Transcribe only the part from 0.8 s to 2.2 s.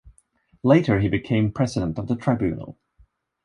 he became president of the